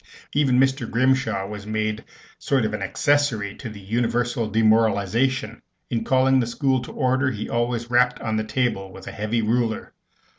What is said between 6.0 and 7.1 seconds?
calling the school to